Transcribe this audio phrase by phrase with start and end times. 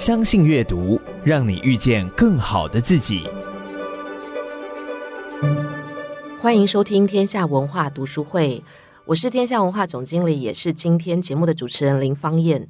[0.00, 3.28] 相信阅读，让你遇见更好的自己。
[6.40, 8.64] 欢迎收听天下文化读书会，
[9.04, 12.66] 我是天下文化总经理，也是今天节目的主持人林芳燕。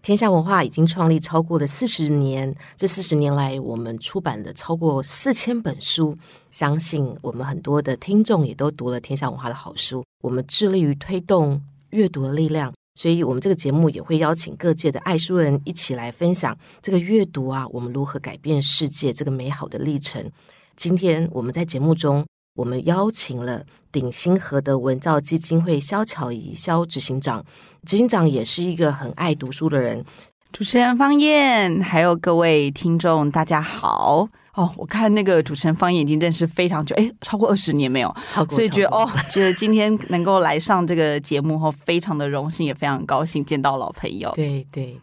[0.00, 6.16] 天下文化已经创立超过了四十年，这四十年来，我们出版了超过四千本书，
[6.50, 10.02] 相信我们很多的听众也都读了天下文化的好书。
[10.22, 11.60] 我们致力于推动
[11.90, 20.30] 阅读的力量，所以我们这个节目也会邀请各界的爱书人一起来分享这个阅读啊，我们如何改变世界这个美好的历程。
[20.76, 22.26] 今天我们在节目中。
[22.56, 27.42] 我们邀请了鼎新和德文教基金会萧巧仪萧执行长，
[27.86, 30.04] 执行长也是一个很爱读书的人。
[30.52, 34.72] 主持人方燕，还有各位听众，大家好哦！
[34.76, 38.14] 我看那个主持人方言已经认识非常久，哎，超过二十年没有？
[38.30, 44.32] 超过，所以觉得哦，觉得今天能够来上这个节目后，非常的荣幸，也非常高兴见到老朋友。
[44.34, 45.00] 对对。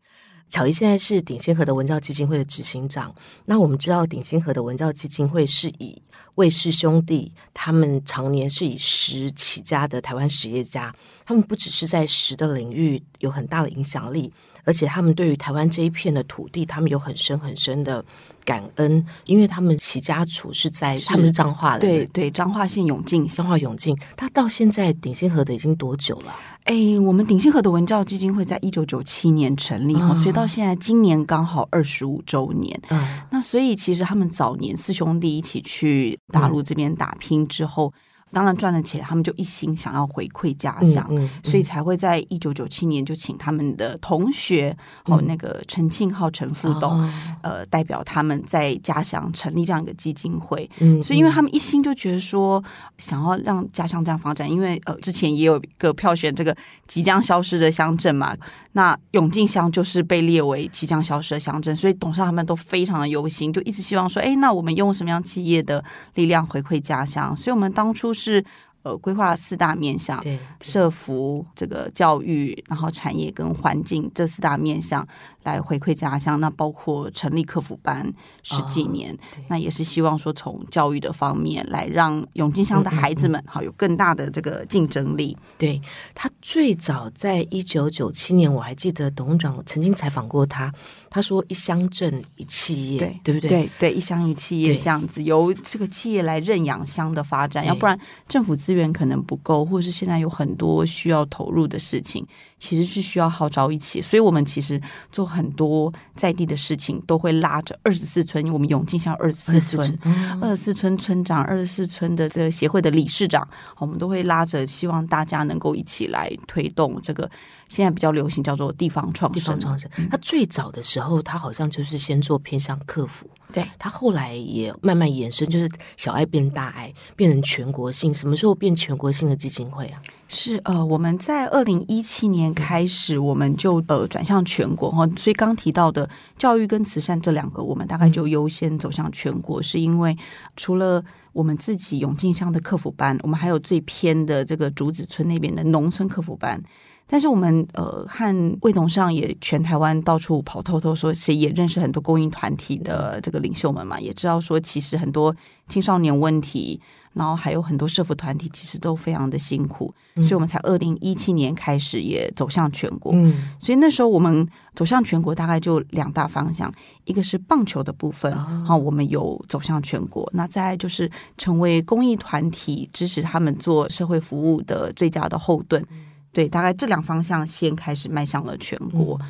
[0.49, 3.13] 巧怡现在是鼎新河的文教基金会的执行长。
[3.43, 6.01] 那我们知道，鼎新河的文教基金会是以
[6.35, 10.93] 魏氏兄弟，他们常年是以石起家的台湾实业家。
[11.25, 14.31] 他们不只是在石的领域有很大的影响力，
[14.67, 18.05] 而且他们对于台湾这一片的土地，他们有很深很深的。
[18.47, 23.93] 感恩，因为他们齐家厝是在是他们是彰化的，对对，彰化县永靖，彰化永靖。
[24.15, 26.33] 他到现在鼎新河的已经多久了？
[26.63, 32.79] 哎，我们鼎新河的文教基金会在一九九七年成立哈，嗯、所以到现在今年刚好二十五周年。
[32.87, 37.93] 嗯，那所以其实他们早年四兄弟一起去大陆这边打拼之后。
[37.93, 37.99] 嗯
[38.31, 44.75] 当然赚了钱，他们就一心想要回馈家乡，嗯嗯嗯、所以才会在一九九七年就请他们的同学，
[45.05, 47.09] 哦，那个陈庆浩、陈副董，哦、
[47.41, 50.69] 呃，代表他们在家乡成立这样一个基金会。
[50.79, 52.61] 嗯，所以因为他们一心就觉得说，
[52.97, 58.35] 想要让家乡这样发展，因为呃，之前也有一个票选这个即将消失的乡镇嘛，
[58.73, 65.81] 那永靖乡就是被列为即将消失的乡镇，所以董事长他们都非常的忧心，就一直希望说，哎，那我们用什么样企业的
[66.15, 67.33] 力量回馈家乡？
[67.37, 68.13] 所以我们当初。
[68.17, 68.43] 是
[68.83, 75.05] 呃，规划了四大面向，对，社服、这个教育，然后产业跟环境这四大面向
[75.43, 76.39] 来回馈家乡。
[76.39, 78.13] 那包括成立客服班
[78.43, 85.35] 十几年，哦、那也是希望说从教育的方面来让永靖乡的孩子们好有更大的这个竞争力。
[85.57, 85.81] 对，
[86.15, 90.73] 他最早在一九九七年，我还记得董事长曾经采访过他。
[91.09, 93.49] 他说：“一乡镇一企业，对，对不对？
[93.49, 97.97] 对对，一乡一企业这样子，由这个企业来认养乡的发展，要不然
[98.27, 102.25] 政府资源可能不够，或者是现在有很多需要投入的事情，
[102.59, 104.01] 其实是需要号召一起。
[104.01, 104.81] 所以我们其实
[105.11, 109.99] 做很多在地的事情，都会拉着二十四村，我们永进乡二十四村，
[110.41, 113.47] 二十四村村长、二十四村的这个协会的理事长，
[113.77, 117.29] 我们都会拉着，希望大家能够一起来推动这个。”
[117.67, 119.91] 现在比较流行叫做地方创生，地方创生。
[120.09, 128.13] 他最早的时候，他好像就是先做偏向客服，对，他后来也慢慢延伸，就是小爱变大爱，变成全国性。
[128.13, 130.01] 什么时候变全国性的基金会啊？
[130.29, 135.07] 是呃，我们在二零一七年开始，我们就呃转向全国哈。
[135.15, 140.15] 所以刚提到的教育跟慈善这两个，我们大概就优先走向全国，是因为
[140.55, 146.61] 除了我们自己永靖乡的客服班，我们还有最偏的这个竹子村那边的农村客服班。
[147.09, 155.33] 但是我们呃和魏董事长也全台湾到处跑透透，说谁也认识很多公益团体的这个领袖们嘛，也知道说其实很多
[155.69, 156.81] 青少年问题，
[157.17, 163.11] 然后还有很多社服团体其实都非常的辛苦，嗯、所以我们才二零一七年开始也走向全国。
[163.15, 166.71] 嗯，所以那时候我们走向全国大概就两大方向，
[167.05, 168.31] 一个是棒球的部分，
[168.63, 175.83] 好、哦，我们有走向全国，那再来就是成为公益团体支持他们做社会服务的最佳的后盾。
[176.31, 179.17] 对，大概这两方向先开始迈向了全国。
[179.21, 179.27] 嗯、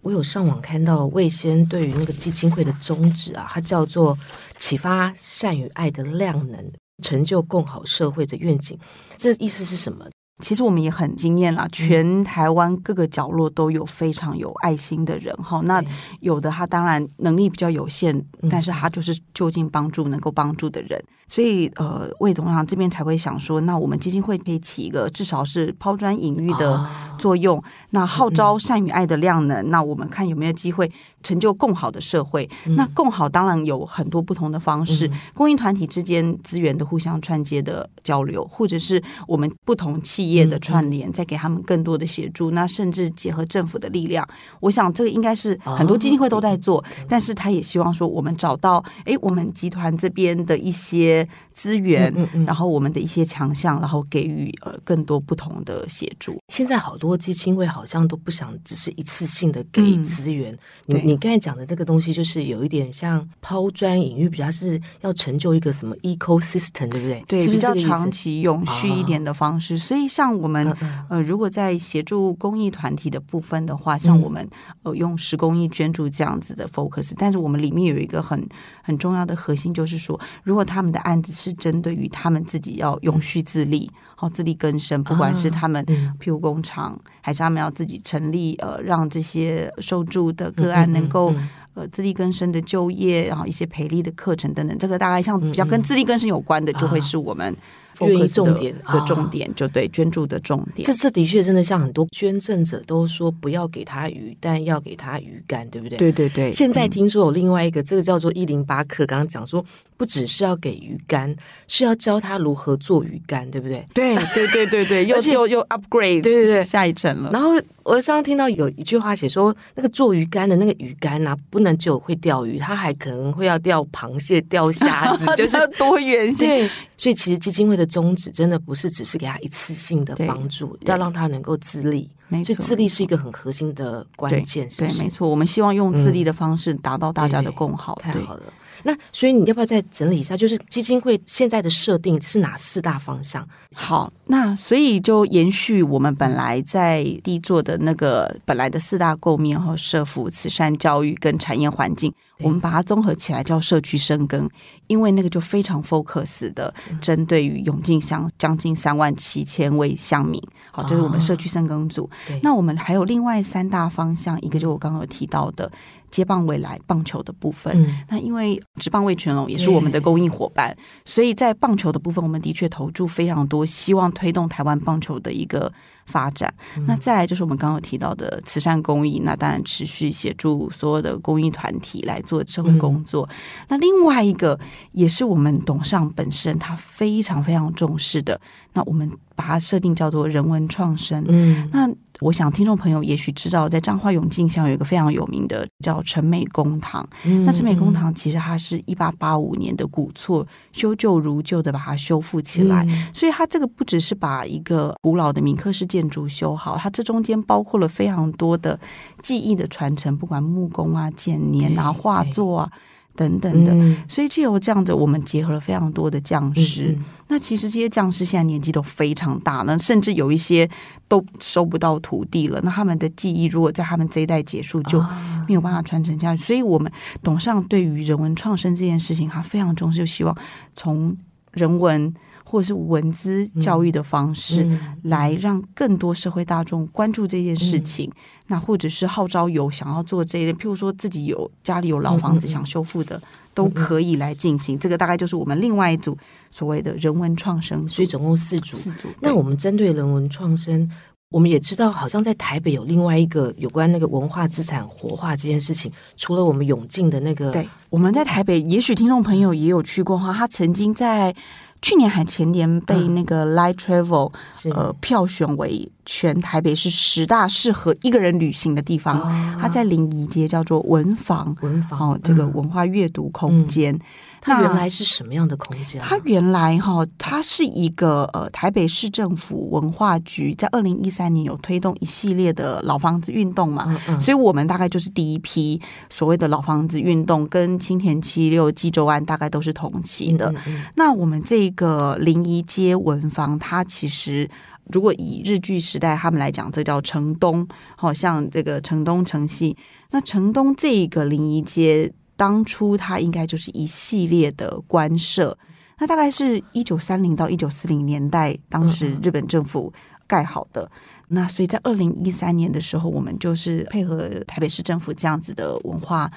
[0.00, 4.16] 我有上网看到魏先对于那个基金会的宗旨啊，它叫做
[4.56, 6.72] 启发善与爱的量能，
[7.02, 8.78] 成就共好社会的愿景。
[9.16, 10.04] 这意思是什么？
[10.40, 15.60] 其实我们也很惊艳啦，全台湾各个角落都有非常有爱心的人哈。
[15.64, 15.82] 那
[16.20, 21.02] 有的他当然能力比较有限，但是他就是就近帮助能够帮助的人。
[21.26, 26.88] 所以呃，魏董事长这边才会想说，那我们基金会可以起一个至少是抛砖引玉的
[27.18, 29.68] 作用，那号召善与爱的量能。
[29.70, 30.90] 那我们看有没有机会
[31.22, 32.48] 成就更好的社会。
[32.64, 42.50] 那共好当然有很多不同的方式，公益团体之间资源的互相串接的交流，或者是我们不同企业的串联，再给他们更多的协助。
[42.50, 44.26] 那甚至结合政府的力量，
[44.60, 46.84] 我想这个应该是很多基金会都在做。
[47.08, 52.14] 但是他也希望说，我们找到哎，我们集团这边的一些资源，
[52.46, 56.38] 然后我们的一些强项，然后给予呃更多不同的协助。
[56.48, 60.56] 现在好多基金会好像都不想只是一次性的给资源。
[60.86, 67.24] 你你刚才讲的这个东西，就是有一点像抛砖引玉，比较是要成就一个什么 ecosystem，对不对？
[67.26, 69.78] 对，是不是比较长期永续一点的方式。
[69.78, 70.70] 所以，像我们
[71.08, 74.46] 呃，如果在协助公益团体的部分的话，像我们
[74.82, 78.46] 呃用十公益捐助这样子的 focus，但是我们里面有一个很
[78.82, 85.82] 很重要的核心，就是说，如果他们的案子是针对于他们自己要永续自立，好自力更生，不管是他们
[86.20, 91.34] 譬如工厂，还是他们要自己成立呃，让这些受助的个案能够。
[91.74, 97.56] 呃，自力更生的就业，然后一些培力的课程等等，这个大概像比较跟自力更生有关的，就会是我们。
[98.06, 100.86] 愿意重点的重点，就对捐助的重点。
[100.86, 105.98] 这这的确真的像很多捐赠者都说，不要给他鱼，但要给他鱼竿，对不对？
[105.98, 106.52] 对对对。
[106.52, 109.64] 现在听说有另外一个，这个叫做一零八课，刚刚讲说，
[109.96, 111.34] 不只是要给鱼竿，
[111.66, 113.86] 是要教他如何做鱼竿，对不对？
[113.94, 117.30] 对对对对对， 又又又 upgrade，对对对，下一层了。
[117.32, 126.46] 然后我上刚听到有一句话写说，那个做鱼竿的那个鱼竿啊，不能只有会钓鱼，他还可能会要钓螃蟹、钓虾子， 就是多元性。
[126.46, 128.58] 对，所以其实基金会的宗旨真的。
[128.68, 132.10] 不是只是给他一次性的帮助，要让他能够自立。
[132.26, 134.98] 没错，所以自立是一个很核心的关键，是不是？
[134.98, 135.26] 对，没错。
[135.26, 137.94] 我们希望用自立的方式达到大家的共好。
[137.94, 138.42] 太好了。
[138.88, 140.34] 那所以你要不要再整理一下？
[140.34, 143.46] 就是基金会现在的设定是哪四大方向？
[143.76, 154.48] 好，那所以就延续我们本来在第一座的那个本来的四大构面和社福、慈善、教育跟产业环境，我们把它综合起来叫社区深耕，
[154.86, 160.42] 因为那个就非常 focus 的针对于永靖乡将近三万七千位乡民。
[160.72, 162.08] 好，这是我们社区深耕组。
[162.42, 165.70] 那我们还有另外三大方向，一个就我刚刚有提到的。
[166.10, 175.72] 接棒未来棒球的部分，嗯、那因为职棒味全龙也是我们的公益伙伴，所以在棒球的部分，我们的确投注非常多，希望推动台湾棒球的一个
[176.06, 176.52] 发展。
[176.76, 183.28] 嗯、那再来就是我们刚刚提到的慈善公益，那当然持续协助所有的公益团体来做社会工作。
[183.30, 183.36] 嗯、
[183.68, 184.58] 那另外一个
[184.92, 188.40] 也是我们董事长本身他非常非常重视的，
[188.72, 191.24] 那我们把它设定叫做人文创生。
[191.28, 191.88] 嗯，那。
[192.20, 197.08] 我想听众朋友也许知道，在彰化永靖乡有一个非常有名的叫陈美公堂。
[197.24, 202.84] 嗯、那陈美公堂其实它是一八八五年的古厝，修旧如旧的把它修复起来。
[202.88, 208.78] 嗯、所以它这个不只是把一个古老的闽客式建筑修好，它这中间包括了非常多的
[209.22, 212.72] 技艺的传承，不管木工啊、剪黏啊、画作啊。
[213.18, 216.96] 等等的，嗯、所以借由这样子，我们结合了非常多的匠师。
[217.26, 220.68] 那其实这些匠师现在年纪都非常大了，甚至有一些
[221.08, 222.60] 都收不到徒弟了。
[222.62, 225.04] 那他们的技艺如果在他们这一代结束，就
[225.48, 226.42] 没有办法传承下去。
[226.44, 226.90] 哦、所以，我们
[227.22, 230.36] 董事长对于人文创生这件事情，他非常重视，就希望
[230.76, 231.16] 从
[231.50, 232.14] 人文。
[232.50, 234.66] 或者是文字教育的方式，
[235.02, 238.08] 来让更多社会大众关注这件事情。
[238.08, 238.16] 嗯、
[238.46, 243.22] 那或者是号召有想要做这一类，譬如说自己有家里有老房子想修复的，嗯、
[243.52, 244.76] 都可以来进行。
[244.76, 246.16] 嗯、这个大概就是我们另外一组
[246.50, 247.86] 所谓的人文创生。
[247.86, 248.74] 所以总共四组。
[248.78, 249.08] 四组。
[249.20, 250.90] 那我们针对人文创生，
[251.30, 255.92] 我们也知道，好像在台北有另外一个有关那个文化资产活化这件事情。
[256.16, 261.36] 除了我们永靖的那个，对，我们在台北，也许听众朋友也有去过哈，他曾经在。
[261.80, 264.32] 去年还前年被那个 Light Travel、
[264.64, 269.20] 嗯、呃票选为全台北市十大适合一个人旅行的地方。
[269.60, 273.94] 它、哦、在临沂街叫做文房，文房哦，这个文化阅读空间。
[273.94, 274.00] 嗯
[274.40, 276.00] 它原来是什么样的空间？
[276.00, 290.54] 它原来哈，它是一个呃，台北市政府文化局在二零一三年有推动一系列的老房子运动嘛，嗯嗯，所以我们大概就是第一批所谓的老房子运动，跟青田七六、纪州湾大概都是同期的。
[290.94, 294.48] 那我们这个临沂街文房，它其实
[294.92, 297.66] 如果以日据时代他们来讲，这叫城东，
[297.96, 299.76] 好像这个城东城西。
[300.10, 302.12] 那城东这个临沂街。
[302.38, 305.58] 当初它应该就是一系列的官舍，
[305.98, 309.92] 那大概是一九三零到一九四零年代，当时日本政府
[310.24, 310.84] 盖好的。
[310.84, 310.90] 嗯、
[311.30, 316.30] 那所以在二零一三年的时候，我们就是配合台北市政府这样子的文化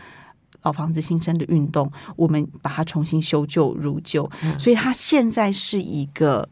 [0.63, 4.27] 老房子新生的运动，我们把它重新修旧如旧。
[4.41, 6.49] 嗯、所以它现在是一个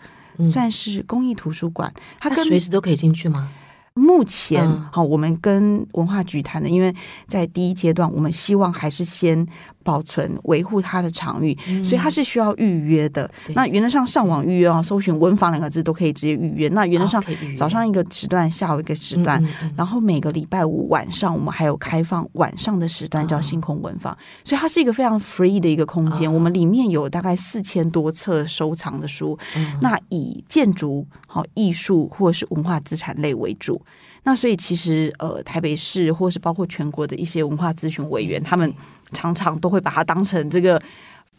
[0.52, 3.52] 算是公益图书馆，嗯、它跟随时都可以进去吗？
[4.00, 6.96] 目前好，我们跟文化局谈的，因为
[7.28, 9.46] 在第一阶段，我们希望还是先
[9.84, 13.30] 保存、维护它的场域，所以它是需要预约的。
[13.56, 16.68] 那原则上上网预约啊，搜寻“文房”两个字都可以直接预约。
[16.70, 17.24] 那原则上
[17.56, 19.44] 早上一个时段，下午一个时段，
[19.76, 24.16] 然后每个礼拜五晚上我们还有开放晚上的时段，叫星空文房。
[24.44, 26.32] 所以它是一个非常 free 的一个空间。
[26.32, 29.38] 我们里面有大概四千多册收藏的书，
[29.82, 33.82] 那以建筑、好艺术或者是文化资产类为主。
[34.24, 38.72] 那所以其实呃，台北市或是包括全国的一些文化咨询委员，他们。
[39.14, 40.82] 常常都会把它当成这个。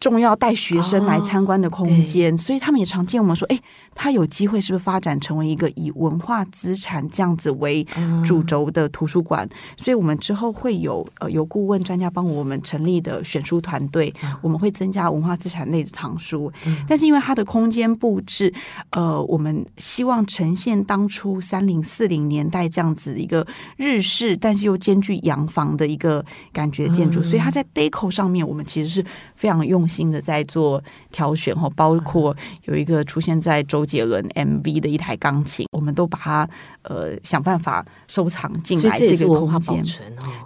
[0.01, 3.61] 重要带学生来参观的空间，哦、所以他们也常见我们说，哎，
[3.95, 7.87] 他有机会是不是发展成为一个以文化资产这样子为
[8.25, 9.47] 主轴的图书馆？
[9.47, 16.51] 嗯、所以我们之后会有呃有顾问专家帮我们成立的选书团队，嗯、我们会增加文化资产类的藏书。
[16.65, 18.51] 嗯、但是因为它的空间布置，
[18.93, 29.05] 呃，我们希望呈现当初三零四零年代这样子一个日式，但是又兼具洋房的一个感觉建筑，嗯、所以它在 deco 上面，我们其实是
[29.37, 29.90] 非常用。
[29.91, 30.81] 新的在做
[31.11, 32.35] 挑选哈，包括
[32.67, 36.49] 有一个出现在周杰伦 MV 的一台钢琴，我们都把它
[36.83, 39.85] 呃想办法收藏进来这个空间。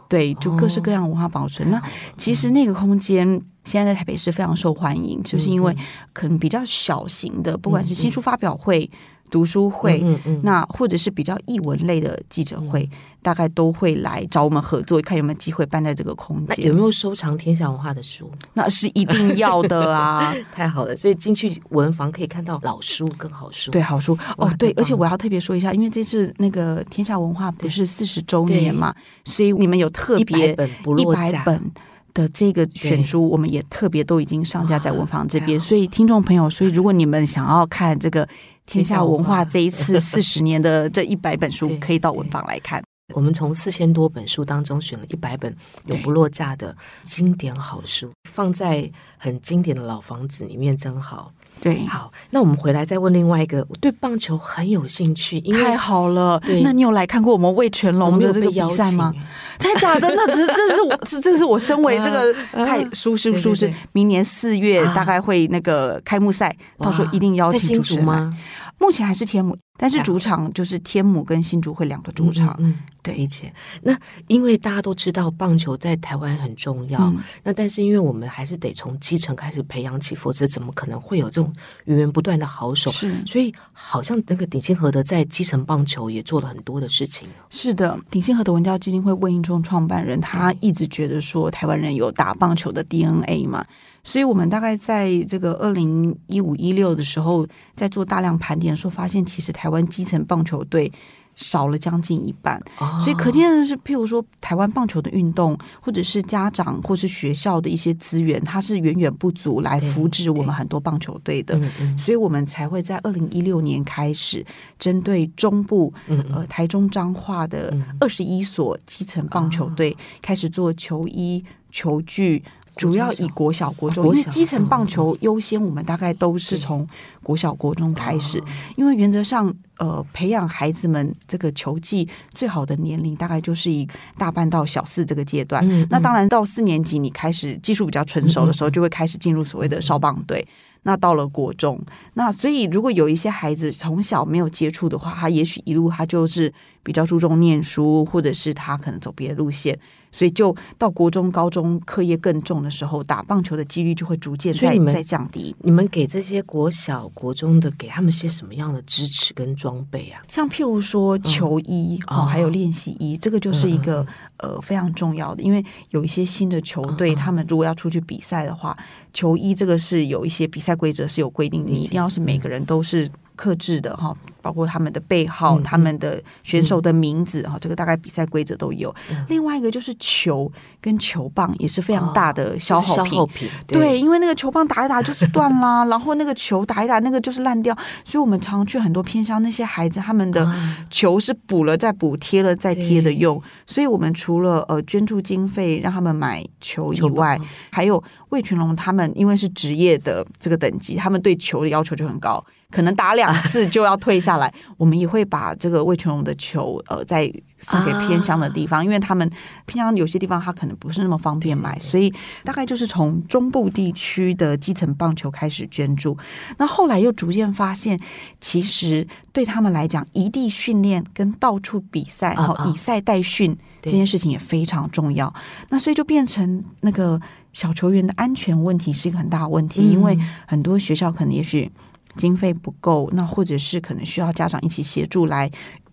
[0.09, 1.69] 对，就各式各样文化保存。
[1.69, 1.81] 那
[2.17, 3.27] 其实那个空间
[3.65, 5.77] 现在在台北市非常受欢迎，就是因为
[6.15, 8.91] 可能比较小型的，不管是新书发表会。
[9.31, 10.05] 读书会，
[10.43, 16.67] 那或者是比较译文类的记者会，嗯、大概都会来找我们合作，看有没有机会办在这个空间。
[16.67, 18.31] 有没有收藏天下文化的书？
[18.53, 20.35] 那是一定要的啊！
[20.55, 23.71] 太好了，所以进去文房可以看到老书跟好书。
[23.71, 31.73] 对，好书哦，对，而且我要特别说一下，因为这次那个天下文化不是四十周年嘛，所以你们有特别一百本。
[32.15, 38.25] 的这个选书，我们也特别都已经上架在文房这边，所以听众朋友，所以如果你们想要看这个
[38.67, 42.81] 天下文化这一次四十年的这一百本书， 可以到文房来看。
[43.13, 45.55] 我们从四千多本书当中选了一百本
[45.89, 51.31] 永不落架的经典好书，放在很经典的老房子里面，真好。
[51.61, 56.41] 对，好，那我们回来再问另外一个，我对棒球很有兴趣，因为太好了。
[56.41, 59.13] 对，那你有来看过我们魏全龙的这个比赛吗？
[59.59, 60.11] 真的假的？
[60.15, 62.33] 那这这是我这这是我身为这个
[62.65, 68.35] 太舒适舒适，明年四月大概会那个开幕赛，到时候一定邀请主持人吗？
[68.79, 72.55] 目前还是天母，但是主场就是天母跟新竹会两个主场。
[72.61, 73.53] 嗯，对，理解。
[73.83, 73.93] 那
[74.29, 81.53] 因为大家都知道棒球在台湾很重要，嗯、那但是因为我们还是得从基层开始培养起，否则怎么可能会有这种
[81.87, 82.89] 源源不断的好手？
[82.93, 87.29] 是，所以好像那个鼎新和德在基层棒球也做了很多的事情。
[87.51, 93.67] 是的，鼎新和德文教基金会魏应忠创办人，他一直觉得说台湾人有打棒球的 DNA 嘛。
[94.05, 100.93] 所以，我们大概在这个二零一五一六的时候，在做大量盘点的时候，发现其实台湾基层棒球队
[101.35, 102.63] 少了将近一半。
[102.79, 111.59] 哦、所以，可见的是，譬如说，台湾棒球的运动，或者是家长或是学校的一些资源，它是远远不足来扶植我们很多棒球队的。
[111.99, 114.45] 所以我们才会在二零一六年开始，
[114.79, 121.43] 针对中部呃台中彰化的二十一所基层棒球队，开始做球衣、
[121.73, 122.45] 球具。
[122.77, 126.87] 主要以国小、国中，因为基层棒球优先，我们大概都是从
[127.23, 128.43] 国小、国中开始。
[128.77, 133.87] 因为原则上，呃，培养孩子们这个球技最好的年龄，大概就是以
[134.19, 135.65] 大班到小四这个阶段。
[135.89, 140.47] 那当然，到四年级你开始技术比较成熟的时候，就会开始进入所谓的少棒队。
[140.87, 141.81] 那到了国中，
[142.13, 146.53] 那所以如果有一些孩子从小没有接触的话，他也许一路他就是
[146.83, 149.79] 比较注重念书，或者是他可能走别的路线。
[150.15, 155.53] 所以，就到国中、高中课业更重的时候，打棒球的几率就会逐渐在在降低。
[155.59, 160.23] 你们给这些国小、国中的给他们些什么样的支持跟装备啊？
[160.29, 164.07] 像譬如说球衣哦，还有练习衣，这个就是一个
[164.37, 165.43] 呃非常重要的。
[165.43, 168.79] 因为有一些新的球队，他们如果要出去比赛的话，
[169.13, 173.11] 球衣这个是有一些比赛规则是有规定，你一定要是每个人都是。
[173.37, 178.95] 克制的哈，包括他们的背号、嗯、他们的选手的名字哈，嗯、这个大概比赛规则都有。
[179.11, 180.51] 嗯、另外一个就是球
[180.81, 190.49] 跟球棒也是非常大的消耗品，哦、消耗品对，对，因为那个球棒打一打就是断啦， 然后那个球打一打那个就是烂掉，所以我们常去很多偏乡，那些孩子他们的
[190.91, 193.41] 球是补了再补，贴了再贴的用。
[193.67, 202.45] 所以我们除了呃捐助经费让他们买球以外，还有魏群龙他们因为是职业的这个等级，他们对球的要求就很高。
[202.75, 204.53] 可能打两次就要退下来。
[204.77, 209.31] 我们也会把这个魏全龙的球，呃，再送给偏乡的地方，啊、因为他们
[209.65, 212.13] 偏乡有些地方他可能不是那么方便买，对对对，所以
[212.43, 216.17] 大概就是从中部地区的基层棒球开始捐助。
[216.59, 217.99] 那后来又逐渐发现，
[218.41, 225.33] 其实对他们来讲，一地训练跟到处比赛，然后以赛代训这件事情也非常重要。
[225.71, 227.21] 那所以就变成那个
[227.53, 231.71] 小球员的安全问题是一个很大的问题，嗯、因为很多学校可能也许。
[232.17, 235.51] 经费不够，那或者是可能需要家长一起协助来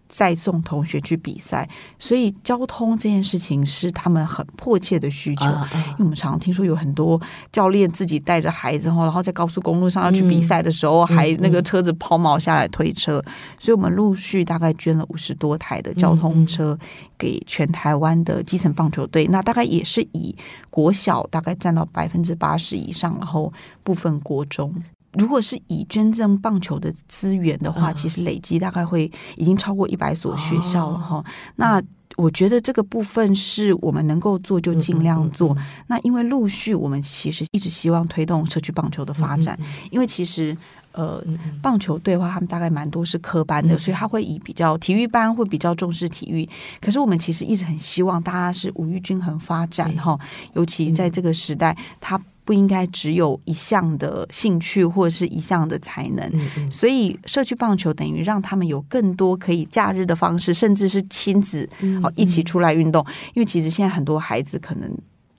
[0.09, 1.65] 再送同学去比赛，
[1.97, 5.45] 所以交通这件事情是他们很迫切的需求。
[5.45, 7.17] Uh, uh, 因为我们常常听说有很多
[7.49, 16.77] 教练自己带着孩子，然后在高速公路上要去比赛的时候，嗯、还那个车子抛锚下来推车，嗯、所以我们陆续大概捐了五十多台的交通车
[17.17, 19.25] 给全台湾的基层棒球队。
[19.27, 20.35] 嗯、那大概也是以
[20.69, 24.75] 国小大概占到百分之八十以上，然后部分国中。
[25.13, 31.23] 如果是以捐赠棒球的资源的话，其实累积大概会已经超过一百所学校了哈。
[31.55, 31.81] 那
[32.17, 35.55] 我觉得这个部分是我们能够做就尽量做。
[35.87, 39.57] 那因为陆续我们其实一直希望推动社区棒球的发展，
[39.89, 40.55] 因为其实
[40.91, 41.23] 呃
[41.61, 46.47] 棒球队的话，他们大概蛮多是科班的，所以他会以比较体育班会比较重视体育。
[46.81, 50.17] 可是我们其实一直很希望大家是五育均衡发展哈，
[50.53, 52.21] 尤其在这个时代，他。
[52.51, 61.69] 不应该只有一项的兴趣或者是一项的才能，嗯嗯，所以社区棒球等于让他们有更多可以假日的方式，甚至是亲子
[62.03, 63.05] 哦一起出来运动。
[63.33, 64.91] 因为其实现在很多孩子可能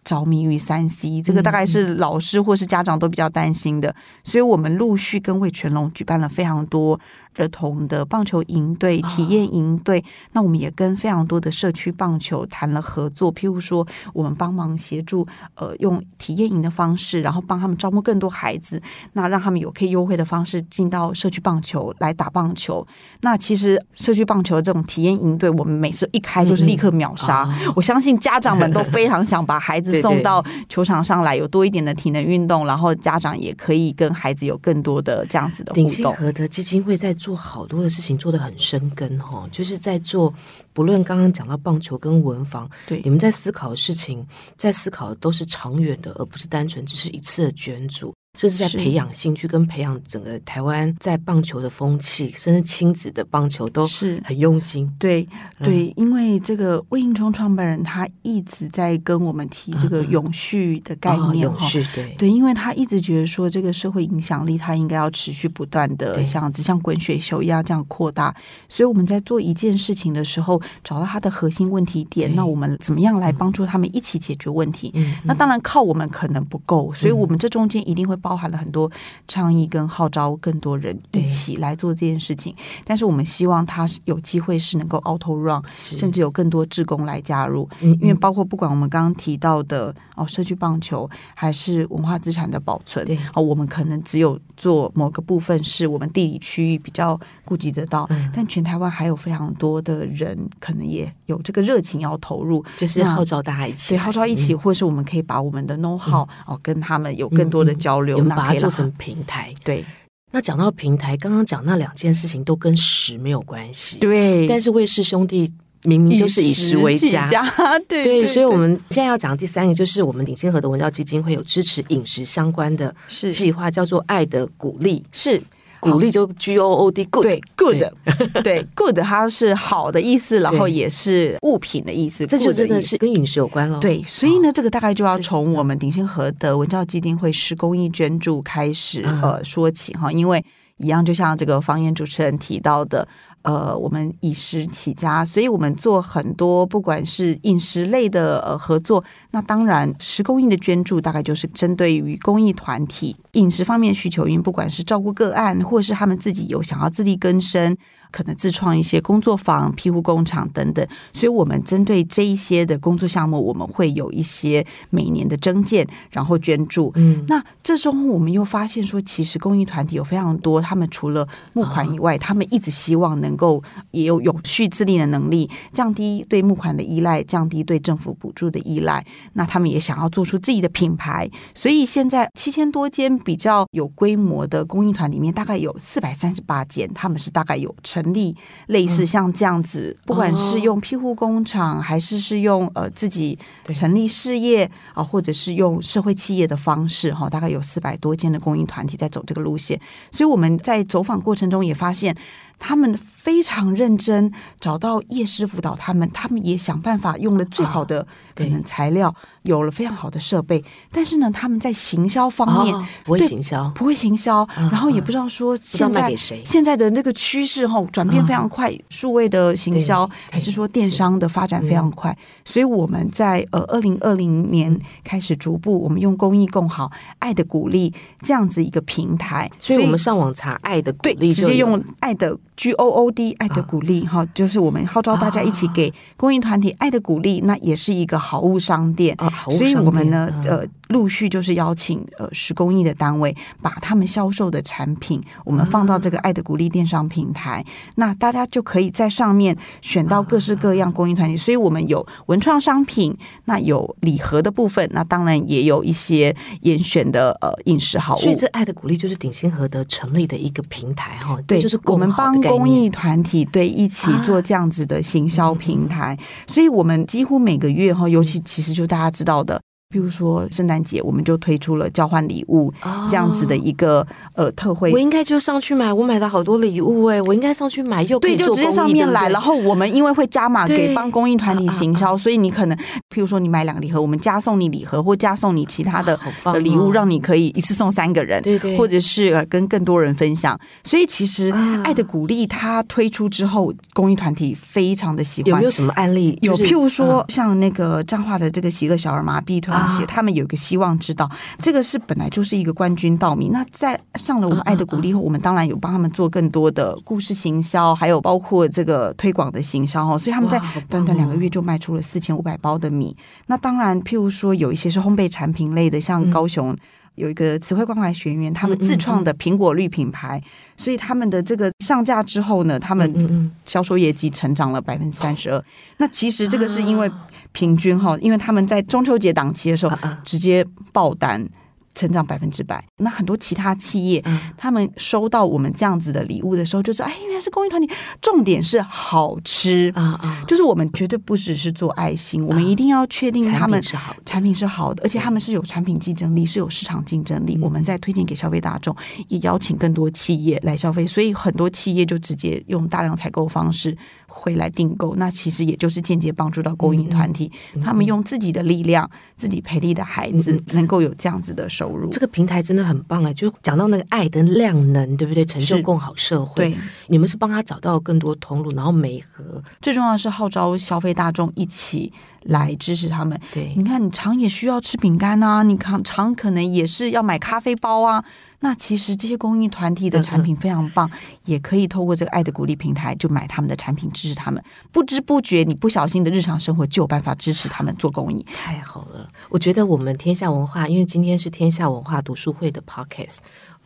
[0.07, 6.99] 着迷于三 C，这个大概是老师或是家长都比较担心的，所以我们陆续跟魏全龙举办了非常多。
[7.37, 13.33] 儿童的棒球营队、体验营队，哦、那我们也跟非常多的社区棒球谈了合作。
[13.33, 18.81] 譬如说，我们帮忙协助，呃，用体验营的方式，然后帮他们招募更多孩子，
[19.15, 22.87] 那让他们有可以优惠的方式进到社区棒球来打棒球。
[23.23, 27.45] 那其实社区棒球这种体验营队，我们每次一开就是立刻秒杀。
[27.45, 36.15] 嗯哦、我相信家长们都非常想把孩子送到球场上来，有多一点的体能运动，然后家长也可以跟孩子有更多的这样子的互动。
[36.15, 37.17] 和德基金会在。
[37.23, 40.35] 做好多的事情，做得很深根哈，就是在做，
[40.73, 44.27] 不论刚刚讲到棒球跟文房，对，你们在思考的事情，
[44.57, 48.13] 在思考的都是长远的，而不是单纯只是一次的捐助。
[48.35, 54.91] 这是在培养兴趣，跟培养整个台湾在棒球的风气，甚至亲子的棒球都是很用心。
[54.99, 55.29] 对
[55.63, 61.69] 对，因为这个魏应充创办人他一直在跟我们提这个永续的概念哈。
[61.95, 68.35] 对对，因为他一直觉得说这个社会影响力，他应该要持续不断的像只像滚雪球一样这样扩大。
[68.67, 74.91] 所以我们在做一件事情的时候，找到它的核心问题点，那我们怎么样来帮助他们一起解决问题？
[75.23, 78.19] 那当然靠我们可能不够，所以我们这中间一定会。
[78.23, 78.91] 包含了很多
[79.29, 82.55] 倡议跟号召，更多人一起来做这件事情。
[82.85, 85.99] 但是我们希望他有机会是能够 auto run，是。
[85.99, 87.69] 甚至有更多志工来加入。
[87.81, 87.99] 嗯嗯。
[88.01, 93.19] 因为包括不管我们刚刚提到的哦，社区棒球还是文化资产的保存，对。
[93.35, 108.12] 哦，我们可能只有做某个部分是我们地理区域比较顾及得到，嗯、但全台湾还有非常多的人可能也有这个热情要投入，就是号召大家一起，所以号召一起，嗯、或是我们可以把我们的 know how、嗯、哦跟他们有更多的交流。
[108.15, 109.85] 我们把它做成平台，对。
[110.31, 114.47] 那讲到平台，刚刚讲那两件事情都跟食没有关系，对。
[114.49, 117.29] 但是魏氏兄弟明明就是以食为家，
[117.87, 118.27] 对对。
[118.27, 122.95] 所以我们现在要讲的第三个，就是我们鼎新和的文教基金会有支持饮食相关的
[123.31, 125.43] 计划，叫做“爱的鼓励”，是。
[125.83, 127.83] 鼓励就 G O O D，good，对，good，
[128.45, 133.81] 对，good，它是好的意思，然后也是物品的意思，这就真的是跟饮食有关了。
[133.81, 140.45] 对，所以呢，这个大概就要从我们鼎新和德文教基金会施公益捐助开始呃说起哈，因为
[140.77, 143.07] 一样就像这个方言主持人提到的。
[143.43, 149.03] 呃，我们以食起家，所以我们做很多不管是饮食类的呃合作，
[149.33, 157.77] 那当然食公益的捐助大概就是针对于公益团体饮食方面需求，因为不管是照顾个案，或是他们自己有想要自力更生。
[158.13, 166.93] 可能自创一些工作坊、庇护工厂等等，所以我们针对这一些的工作项目，我们会有一些每年的征件，然后捐助。
[166.97, 179.03] 嗯，那这时候我们又发现说，其实公益团体有非常多，他们除了募款以外，他们一直希望能够也有永续自立的能力，降低对募款的依赖，降低对政府补助的依赖。
[179.33, 188.02] 那他们也想要做出自己的品牌，所以现在七千多间比较有规模的公益团里面，大概有四百三十八间，他们是大概有成。
[188.03, 188.37] 成立
[188.67, 193.39] 类似像这样子，不管是用庇护工厂，还是是用呃自己
[193.73, 202.17] 成立事业啊，或者是用社会企业的方式哈，大概有四百多间的公益团体在走这个路线，所以我们在走访过程中也发现。
[202.59, 210.63] 他们非常认真，找到叶师辅导他们，他们也想办法用了最好的可能材料，哦、有了非常好的设备。
[210.91, 222.17] 但是呢，他们在行销方面、哦、不会行销，不会行销，嗯、然后也不知道说现在现在的那个趋势哈转变非常快，嗯、数位的行销还是说电商的发展非常快。
[222.45, 232.37] 所以我们在呃二零二零年开始逐步，我们用公益共好、爱的鼓励这样子一个平台，所以我们上网查爱的鼓励，对，直接用爱的。
[232.57, 240.67] G O O D 爱的鼓励哈，就是我们号召大家一起给公益团体爱的鼓励，那也是一个好物商店，所以我们呢，呃。
[240.89, 247.65] 陆续就是邀请呃十公益的单位，把他们销售的产品，我们放到这个爱的鼓励电商平台，
[247.95, 251.37] 那大家就可以在上面选到各式各样公益团体。
[251.37, 253.17] 所以我们有文创商品，
[253.47, 258.19] 那有礼盒的部分，那当然也有一些严选的呃饮食好物。
[258.19, 269.61] 所以这爱的鼓励就是鼎新和德成立的一个平台哈，对，就是我们帮公益团体对一起做这样子的行销平台，所以我们几乎每个月哈，尤其其实就大家知道的。
[269.93, 272.73] 比如说圣诞节，我们就推出了交换礼物
[273.11, 274.01] 这样子的一个、
[274.35, 274.91] 哦、呃特惠。
[274.91, 279.29] 我应该就上去买，我买了好多礼物哎，我应该上去买又可以对，就直接上面来。
[279.29, 282.77] 然后我们因为会加码给帮公益团体行销，所以你可能
[283.11, 290.59] 譬如说你买两个礼盒，我们加送你礼盒或加送你其他的的礼物，让你可以一次送三个人，对对，或者是跟更多人分享。
[290.85, 291.53] 所以其实
[291.85, 295.51] 爱的鼓励它推出之后，公益团体非常的喜欢。
[295.51, 296.39] 有没有什么案例？
[296.41, 299.82] 有，譬如说像那个彰化的这个喜乐小儿麻痹团。
[299.87, 303.49] 写他们有一个希望知道，这个是本来就是一个冠军稻米。
[303.51, 310.19] 那在上了我们爱的鼓励后，我们当然有帮他们做更多的故事行销，还有包括这个推广的行销哦。
[310.19, 313.17] 所以他们在短短两个月就卖出了四千五百包的米。
[313.47, 316.77] 那当然，譬如说有一些是烘焙产品类的，像高雄。
[317.15, 325.63] 有一个词汇关怀学员，他们自创的苹果绿品牌，嗯嗯嗯，所以他们的这个上架之后呢，他们销售业绩成长了百分之三十二。
[325.99, 327.11] 那其实这个是因为
[327.53, 331.49] 平均哈，因为他们在中秋节档期的时候直接爆单。
[331.95, 340.39] 成长百分之百，那很多其他企业，嗯、他们收到我们这样子的礼物的时候，就说：“哎，原来是公益团体。”重点是好吃啊啊！
[340.41, 347.57] 嗯、就是我们绝对不只是做爱心，嗯、我们一定要确定他们产品是好的，产品是好的，而且他们是有产品竞争力，是有市场竞争力。
[347.57, 348.95] 嗯、我们在推荐给消费大众，
[349.29, 353.97] 也邀请更多企业来消费，所以很多企业就直接用大量采购方式
[354.33, 355.15] 回来订购。
[355.17, 363.35] 那其实也就是间接帮助到公益团体，嗯、他们用自己的力量，自己培力的孩子，能够有这样子的收入，这个平台真的很棒哎！
[363.35, 365.45] 就讲到那个爱的量能，对不对？
[365.45, 366.71] 成就共好社会。
[366.71, 369.63] 对，你们是帮他找到更多通路，然后媒合。
[369.81, 372.13] 最重要的是号召消费大众一起
[372.45, 373.39] 来支持他们。
[373.53, 378.25] 对，你看，你常也需要吃饼干啊，你看常可能也是要买咖啡包啊。
[378.65, 384.63] 那其实这些公益团体的产品非常棒，嗯嗯，也可以透过这个爱的鼓励平台就买他们的产品支持他们。
[384.93, 388.41] 不知不觉，你不小心的日常生活就有办法支持他们做公益。
[388.55, 393.39] 太好了，我觉得我们天下文化，因为今天是天下文化读书会的 podcast，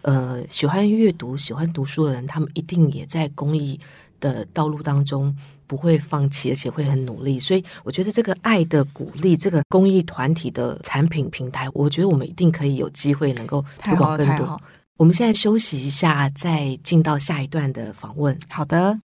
[0.02, 3.80] 呃，喜欢阅读、喜欢读书的人，他们一定也在公益
[4.20, 5.34] 的道路当中。
[5.66, 14.60] 不会放弃，而且会很努力，所以我觉得这个爱的鼓励，这个公益团体的产品平台，我觉得我们一定可以有机会能够推广更多。
[14.96, 18.38] 我们现在休息一下，再进到下一段的访问。
[18.48, 19.05] 好的。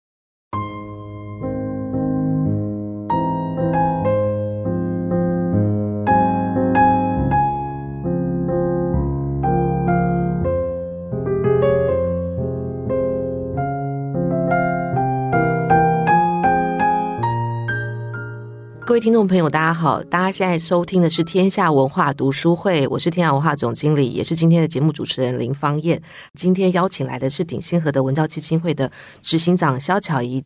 [18.89, 20.01] 各位听众朋友，大家好！
[20.05, 26.01] 大家现在收听的是天下文化读书会，我是天下文化总经理，也是今天的节目主持人林芳燕。
[26.33, 30.43] 今天邀请来的是鼎新和德文教基金会的执行长肖巧怡。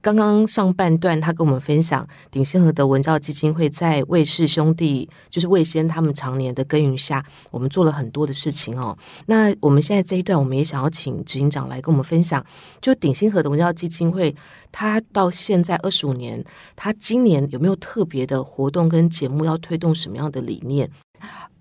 [0.00, 8.96] 刚刚上半段，他跟我们分享鼎新和德文教基金会在魏氏兄弟，就是魏先他们常年的耕耘下，我们做了很多的事情哦。
[9.26, 12.44] 那我们现在这一段，我们也想要请执行长来跟我们分享，
[12.80, 14.34] 就鼎新和德文教基金会，
[14.72, 20.90] 他到现在二十五年，他今年有没有特别的活动跟节目要推动什么样的理念？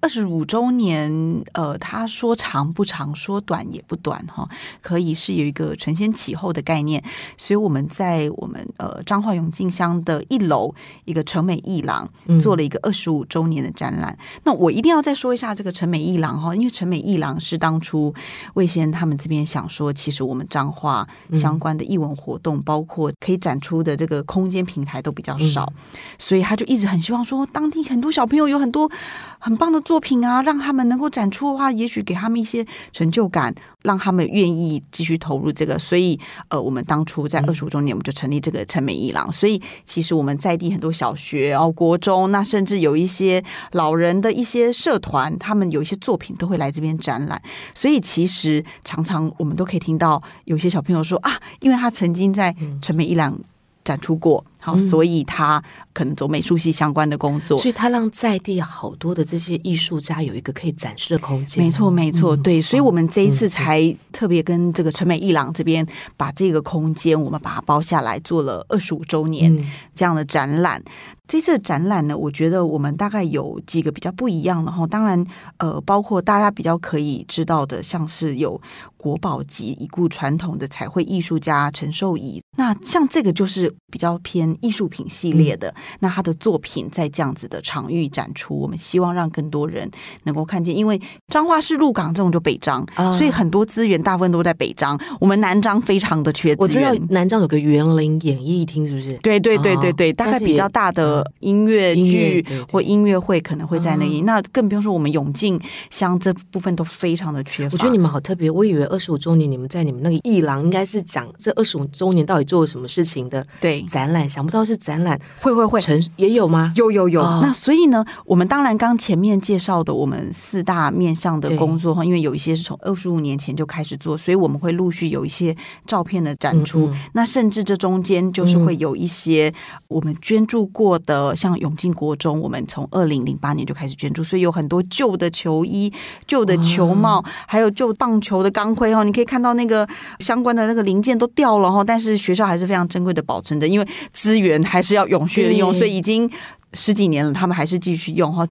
[0.02, 1.12] 二十五周年，
[1.54, 4.50] 呃，他说长不长，说短也不短，哈，
[4.82, 7.04] 可以是有一个承先启后的概念。
[7.38, 10.74] 所以我们在我们呃彰化永靖乡的一楼
[11.06, 12.10] 一个成美艺廊
[12.42, 14.12] 做了一个二十五周年的展览。
[14.20, 18.12] 嗯、那我一定要再说一下这个成美艺廊哈，因为成美艺廊是当初
[18.56, 28.92] 魏先他们这边想说，其实我们彰化相关的艺文活动，嗯、包括可以展出的这个空间平台都比较少，嗯、所以他就一直很希望说，当地很多小朋友有很多
[29.38, 29.80] 很棒的。
[29.92, 35.78] 作品啊，让他们能够展出的话，也许给他们一些成就感，让他们愿意继续投入这个。
[35.78, 39.30] 所以，呃，我们当初在二十五周年，我们就成立这个陈美一郎。
[39.34, 47.42] 所以，其实我们在地很多小学，然后国中，那甚至有一些老人的一些社团，他们有一些作品都会来这边展览。
[47.76, 53.38] 所以，其实常常我们都可以听到有些小朋友说啊，因为他曾经在陈美一郎
[53.84, 54.42] 展出过。
[54.63, 61.63] 好，所以他可能走美术系相关的工作，所以他让在地好多的这些艺术家有一个可以展示的空间。
[61.63, 69.52] 没错，没错，对，所以我们这一次才特别跟这个陈美艺郎这边把这个空间我们把它包下来，做了二十五周年
[69.95, 70.80] 这样的展览。
[71.28, 75.26] 这次的展览呢，我觉得我们大概有几个比较不一样的哈，当然
[75.58, 78.60] 呃，包括大家比较可以知道的，像是有
[78.97, 84.51] 国宝级已故传统的彩绘艺术家陈寿仪，那像这个就是比较偏。
[84.62, 89.90] 艺术品系列的，那他的作品在这样子的场域展出，我们希望让更多人
[90.24, 90.76] 能够看见。
[90.76, 95.00] 因为彰化市鹿港这种就北彰，啊、所以很多资源大部分都在北彰。
[95.20, 96.90] 我们南彰非常的缺资源。
[96.90, 99.18] 我知道南彰有个园林演艺厅，是不是？
[99.18, 104.22] 对对对对对，大概比较大的音乐剧或音乐会可能会在那里。
[104.22, 105.60] 那更不用说我们永靖
[105.90, 107.74] 乡这部分都非常的缺乏。
[107.74, 114.22] 我觉得你们好特别，我以为二十五周年你们在你们那个艺廊应该是讲这二十五周年到底做了什么事情的对展览。
[114.42, 116.74] 想不到是展览，会会会，成也有吗？
[116.76, 117.22] 有有有。
[117.22, 126.88] 哦、那所以呢，我们当然刚前面介绍的我们四大面向的工作哈，因为有一些是从二十五年前就开始做，所以我们会陆续有一些照片的展出。
[126.88, 129.54] 嗯嗯，那甚至这中间就是会有一些
[129.88, 135.94] 我们捐助过的，嗯、像永靖国中，我们从二零零八年就开始捐助，所以有很多旧的球衣、
[136.26, 144.62] 旧的球帽，哦、还有旧棒球的钢盔哈，你可以看到那个相关的那个零件都掉了哈，但是学校还是非常珍贵的保存着，因为资源。
[144.63, 146.30] 还是要永续的用，所以已经
[146.74, 148.48] 十几年了，他们还是继续用哈。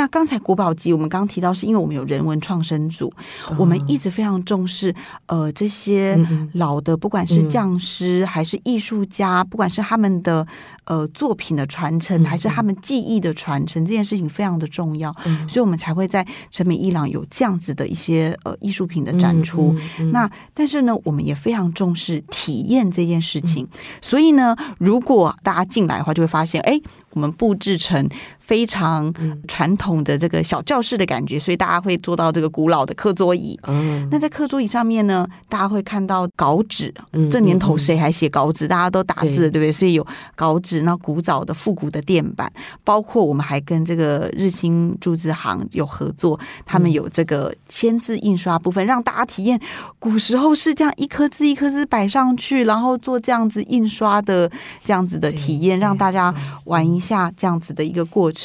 [0.00, 3.12] 那刚才国宝级，我们刚刚提到，是因为我们有人文创生组，
[3.58, 4.94] 我们一直非常重视
[5.26, 6.18] 呃这些
[6.54, 10.46] 老的，不管是匠师还是艺术家，不管是他们的
[10.84, 15.14] 呃作品的传承，还是他们技艺的传承，这件事情非常的重要，
[15.46, 19.76] 所以我们才会在成美伊朗有这样子的一些呃艺术品的展出。
[20.12, 23.68] 那但是呢，我们也非常重视体验这件事情，
[24.00, 28.08] 所以呢，如果大家进来的话，就会发现，哎，我们布置成。
[28.50, 29.14] 非常
[29.46, 33.56] 传统的这个小教室的感觉，所以大家会坐到这个古老的课桌椅。
[33.68, 36.92] 嗯，那在课桌椅上面呢，大家会看到稿纸。
[37.30, 38.66] 这年头谁还写稿纸？
[38.66, 39.70] 大家都打字，对不对？
[39.70, 46.36] 所以有稿纸，那古早的复古的垫板，包括我们还跟这个日新铸字行有合作，
[46.66, 49.60] 他们有这个签字印刷部分，让大家体验
[50.00, 54.50] 古时候是这样一颗字一颗字摆上去，然后做这样子印刷的
[54.82, 56.34] 这样子的体验，让大家
[56.64, 58.39] 玩一下这样子的一个过程。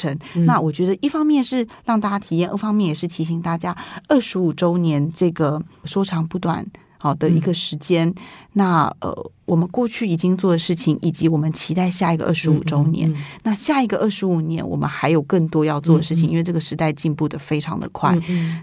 [0.46, 3.76] 那我觉得一方面是让大家体验，二方面也是提醒大家，
[4.08, 6.66] 二十五周年这个说长不短，
[6.98, 8.14] 好的一个时间。
[8.52, 9.30] 那呃。
[9.46, 13.08] 我们过去已经做的事情，以及我们期待下一个二十五周年。
[13.08, 18.18] 嗯嗯嗯、那下一个二十五年，我们还有更多要做的事情，因为这个时代进步的非常的快。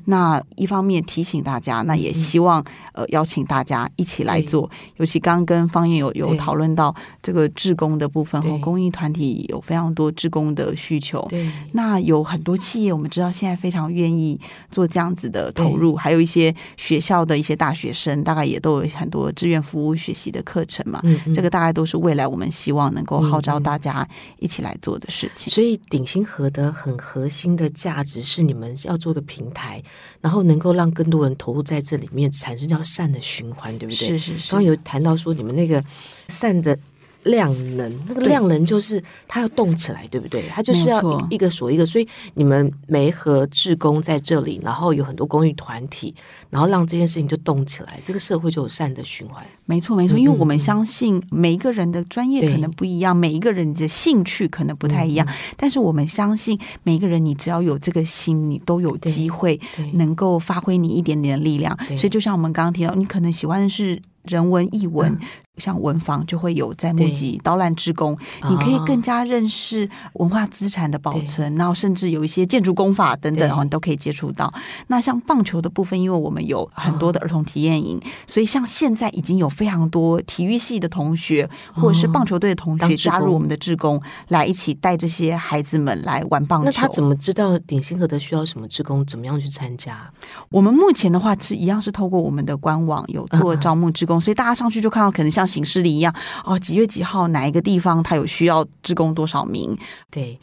[0.06, 4.70] 那一方面提醒大家，那也希望、嗯、呃邀请大家一起来做。
[4.98, 11.26] 尤其刚刚跟方燕有有讨论到这个志工的部分和公益团体有非常多志工的需求。
[11.72, 14.38] 那有很多企业，我们知道现在非常愿意
[14.70, 20.73] 做这样子的投入，还有一些学校的一些大学生，大概也都有很多志愿服务学习的课程。
[20.86, 21.02] 嘛，
[21.36, 24.08] 这个大概都是未来我们希望能够号召大家
[24.40, 25.52] 一起来做的事情。
[25.52, 29.84] 所以鼎新和的很核心的价值是你们要做个平台，
[30.22, 34.08] 然后能够让更多人投入在这里面，产生叫善的循环，对不对？
[34.08, 34.52] 是是是。
[34.52, 35.84] 刚刚有谈到说你们那个
[36.30, 36.78] 善的。
[37.24, 40.44] 量能，那个量能就是它要动起来，对，不对？
[40.50, 46.14] 它就是要一个锁一个，所以你们媒和志工在这里，然后有很多公益团体，
[46.50, 49.46] 然后让这件事情就动起来，这个社会就有善的循环。
[49.66, 59.60] 没错，没错，因为我们相信每一个人的专业可能不一样，每一个人的兴趣可能不太一样，嗯、但是我们相信每一个人，你只要有这个心，你都有机会
[59.94, 61.78] 能够发挥你一点点的力量。
[61.98, 64.02] 所以就像我们刚刚提到，你可能喜欢的是。
[64.24, 65.20] 人文艺文，
[65.58, 68.18] 像文房就会有在募集导览志工，
[68.50, 74.52] 你可以更加认识文化资产的保存，然后甚至有一些建筑工法等等，你都可以接触到。
[74.88, 86.66] 那像棒球的部分，因为我们有很多的儿童体验营，所以像现在已经有非常多体育系的同学或者是棒球队的同学加入我们的志工，来一起带这些孩子们来玩棒球。
[86.66, 89.06] 那他怎么知道鼎新和德需要什么志工？
[89.06, 90.12] 怎么样去参加？
[90.50, 95.43] 我们目前的话是一样是透过我们的官网有做招募志工，所以大家上去就看到可能像。
[95.44, 99.78] 像行事历一样哦，几月几号哪一个地方他有需要职工多少名？
[100.10, 100.40] 对，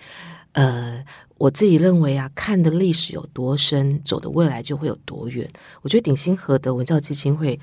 [0.53, 1.03] 呃，
[1.39, 5.49] 我自己认为啊，看的历史有多深，走的未来就会有多远。
[5.81, 7.59] 我觉得鼎新和德文教基金会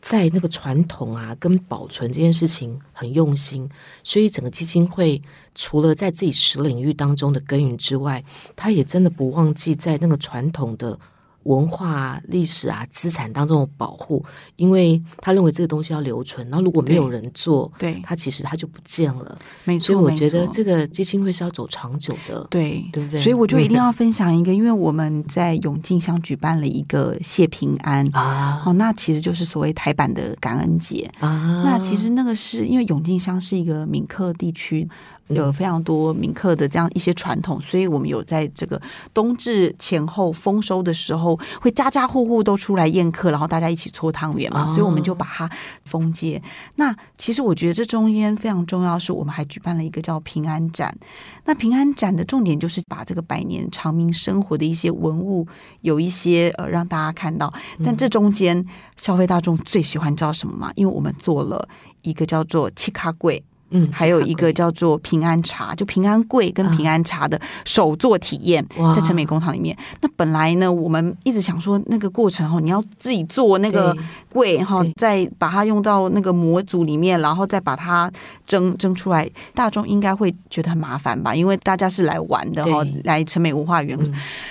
[0.00, 3.68] 在那个传统啊跟保存这件事情很用心，
[4.02, 5.20] 所以整个基金会
[5.54, 8.24] 除了在自己实领域当中的耕耘之外，
[8.56, 10.98] 他也真的不忘记在那个传统的。
[11.44, 14.24] 文化、历史啊，资产当中的保护，
[14.56, 19.36] 因为他认为这个东西要留存，然后如果没有人做，对，他其实他就不见了。
[19.64, 23.22] 没错，所以我觉得这个基金会是要走长久的，对，对不对？
[23.22, 31.62] 所以我就一定要分享一个，因为我们在永靖乡举办了一个谢平安啊，哦，那其实就是所谓台版的感恩节啊。
[31.64, 34.88] 那其实那个是因为永靖乡是一个闽客地区。
[35.28, 38.78] 有非常多闽客的这样一些传统，所以我们有在这个
[39.14, 45.50] 冬至前后丰收的时候，会家家户户都出来宴客，然后大家一起搓汤圆嘛，所以我们就把它
[45.84, 46.42] 封街。
[46.76, 50.96] 那其实我觉得这中间非常重要，是我们还举办了一个叫平安展。
[51.44, 55.46] 那平安展的重点就是把这个百年长明生活的一些文物，
[55.80, 57.52] 有一些呃让大家看到。
[57.84, 58.64] 但这中间
[58.96, 60.72] 消费大众最喜欢知道什么吗？
[60.76, 61.68] 因为我们做了
[62.02, 63.44] 一个叫做七卡柜。
[63.72, 69.76] 嗯，还有一个叫做平安茶，就平安柜跟平安茶的手作体验，在成美工厂里面。
[70.00, 73.96] 那本来呢，我们一直想说那个过程哈，你要自己做那个
[74.30, 78.10] 柜哈，再把它用到那个模组里面，然后再把它
[78.46, 81.34] 蒸蒸出来，大众应该会觉得很麻烦吧？
[81.34, 83.98] 因为大家是来玩的哈，来成美文化园，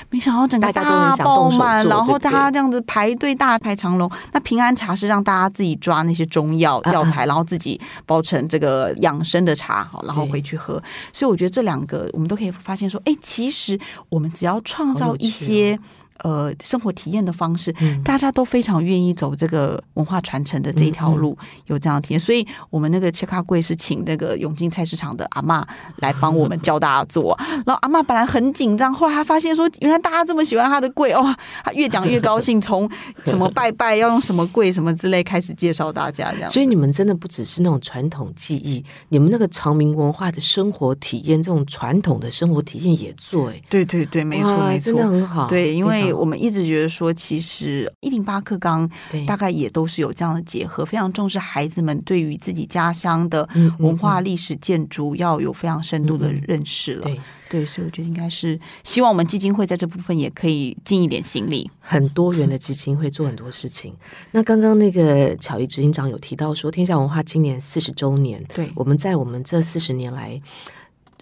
[0.10, 4.10] 没想到整个大爆满，然后大家这样子排队大排长龙。
[4.32, 9.11] 那平安茶是让大家自己抓那些中药药材，然后自己包成这个样。
[9.12, 10.82] 养生的茶，好，然后回去喝。
[11.14, 15.78] 所以我觉得这两个，我们都可以发现说，哎，其实我们只要创造一些。
[16.24, 22.20] 呃，生活体验的方式，大家都非常愿意走这个文化传承的这一条路，有这样的体验。
[22.20, 25.66] 所以，我们那个切卡柜是请那个永靖菜市场的阿嬷
[25.98, 27.36] 来帮我们教大家做。
[27.66, 32.62] 然后，阿妈本来很紧张，后来她发现说，原来大家这么喜欢她的柜，哦，她越讲越高兴。
[32.62, 32.88] 从
[33.24, 36.50] 什么拜拜要用什么柜什么之类开始介绍大家这样。
[36.52, 43.50] 所以，你们真的不只是那种传统技艺，你们那个长明文化的生活体验，这种传统的生活体验也做。
[43.50, 45.48] 哎，对对对，没错没错，真的很好。
[45.48, 46.11] 对，因为。
[46.12, 48.90] 我们一直觉得说，其实一零八课纲
[49.26, 53.48] 大概也都是有这样的结合，非常重视孩子们对于自己家乡的
[53.80, 57.04] 文化、历史、建筑要有非常深度的认识了。
[57.04, 57.20] 对
[57.50, 61.70] 对，所以我觉得应该是希望我们基金会在这部分也可以尽一点心力。
[61.80, 63.94] 很多元的基金会做很多事情。
[64.32, 70.42] 那刚刚那个巧怡执行长有提到说，天下文化今年四十周年，对，我们在我们这四十年来。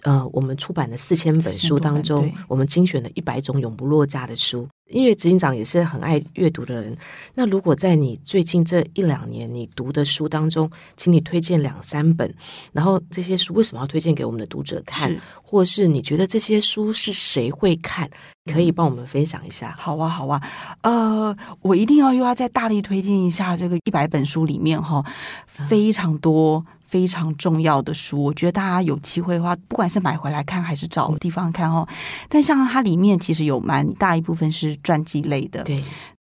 [0.02, 4.66] 呃，我们出版的四千本书当中，我们精选了一百种永不落架的书。
[4.90, 6.96] 因为执行长也是很爱阅读的人，
[7.32, 12.34] 那如果在你最近这一两年你读的书当中，请你推荐两三本，
[12.72, 18.10] 然后这些书为什么要推荐给我们的读者看，是或是你觉得这些书是谁会看，
[18.52, 19.72] 可以帮我们分享一下？
[19.78, 20.42] 好啊，好啊，
[20.82, 25.04] 呃，我一定要又要再大力推荐一下这个一百本书里面哈，
[25.46, 26.66] 非常多。
[26.90, 31.86] 非常重要的书，我觉得大家有机会的话，不管是买回来看还是找地方看哦。
[32.28, 35.80] 但像它里面其实有蛮大一部分是传记类的，对，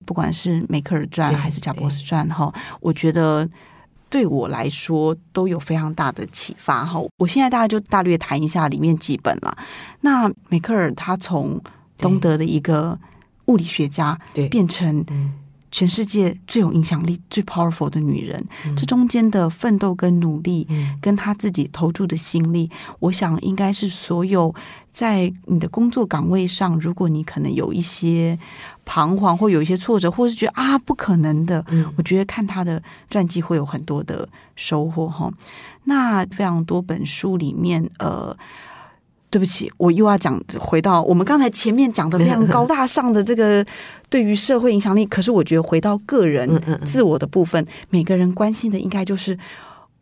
[0.06, 3.45] 不管是梅克尔传还是贾伯斯传哈，我觉得
[4.10, 7.02] 对我来说都有非常大的启发哈。
[7.17, 9.58] 我现在大家就大略谈一下里面几本了。
[9.99, 11.62] 那梅克尔他从
[11.97, 12.97] 东德的一个
[13.47, 14.17] 物理学家
[14.49, 15.06] 变成。
[15.73, 24.53] 全世界最有影响力、最 powerful 的女人，嗯、这中间的奋斗跟努力，嗯、跟她自己投注的心力，我想应该是所有
[24.91, 28.38] 在你的工作岗位上，如果你可能有一些
[28.86, 35.33] 彷徨，或有一些挫折，或是觉得啊不可能的，嗯、我觉得看她的传记会有很多的收获哈。
[35.86, 38.38] 那非常多本书里面，呃。
[39.33, 43.65] 对不起，我又要讲回到我们刚才前面讲的非常 高大上的这个
[44.07, 45.07] 对于社会影响力。
[45.07, 46.47] 可是我觉得回到个人
[46.85, 49.35] 自我的部分，每个人关心的应该就是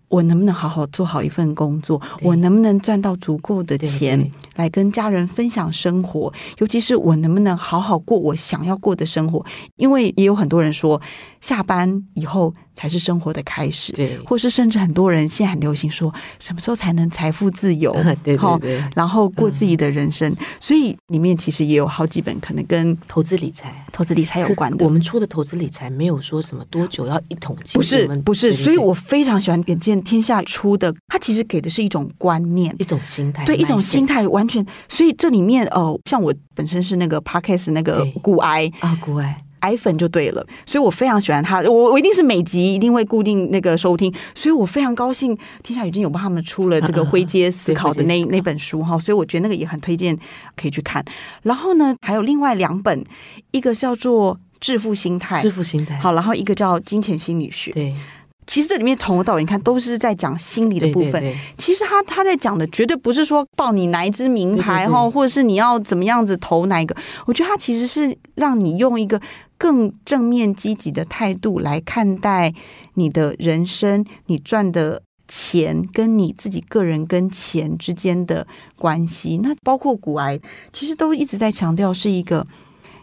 [0.09, 9.45] 我能不能好好做好一份工作，我能不能赚到足够的钱来跟家人分享生活，尤其是我能不能好好过我想要过的生活。
[9.77, 11.01] 因为也有很多人说，
[11.39, 13.93] 下班以后才是生活的开始。
[13.93, 17.93] 对，或是甚至很多人现在很流行说，什么时候才能财富自由？
[18.23, 20.27] 对对对，然后过自己的人生。
[20.31, 24.83] 嗯、所以里面其实也有好几本可能跟投资理财、投资理财有关的。
[24.83, 28.51] 我们出的投资理财没有说什么多久要一桶金，不是不是。
[28.51, 34.65] 所以我非常喜欢远见天下出的，它其实给的是一种观念、一种心态，对一种心态，完全。
[34.89, 39.43] 所以这里面哦、呃，像我本身是那个 Parkes 那个股癌啊，股癌。
[39.61, 41.61] 癌粉就对了，所以我非常喜欢他。
[41.61, 45.35] 我我一定是每集一定会固定那个收听，所以我非常高兴。
[45.63, 50.17] 天下已经有帮他们出了这个灰阶思考的那 那本书哈，所以我觉得那个也很推荐
[50.55, 51.03] 可以去看。
[51.43, 53.03] 然后呢，还有另外两本，
[53.51, 57.71] 一个叫做《致富心态》，致富心态好，然后一个叫《金钱心理学》。
[57.73, 57.93] 对。
[58.47, 61.11] 其实这里面从头到尾，你看都是在讲心理的部分。
[61.11, 66.93] 对对对，其实他他在讲的绝对不是说报你哪一支名牌哈，或者是你要怎么样子投哪一个。
[67.27, 69.21] 我觉得他其实是让你用一个
[69.61, 72.51] 更正面积极的态度来看待
[72.95, 79.37] 你的人生，你赚的钱跟你自己个人跟钱之间的关系。
[79.43, 80.39] 那包括股癌，
[80.73, 82.47] 其实都一直在强调是一个，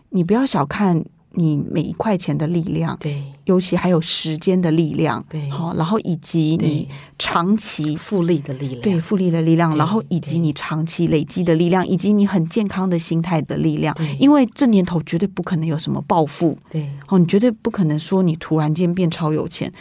[0.09, 1.05] 你不要小看。
[1.33, 19.73] 你每一块钱的力量，对，尤其还有时间的力量，对，好，然后以及你长期复利的力量，对，复利的力量，然后以及你长期累积的力量，以及你很健康的心态的力量，对，因为这年头绝对不可能有什么暴富，对，哦，你绝对不可能说你突然间变超有钱，